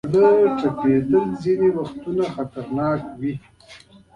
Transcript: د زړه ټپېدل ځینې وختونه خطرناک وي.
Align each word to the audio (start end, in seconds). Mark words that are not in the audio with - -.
د 0.13 0.13
زړه 0.25 0.51
ټپېدل 0.59 1.25
ځینې 1.43 1.69
وختونه 1.77 2.23
خطرناک 2.35 3.01
وي. 3.19 3.33